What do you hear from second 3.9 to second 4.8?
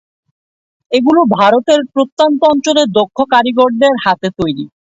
হাতে তৈরি।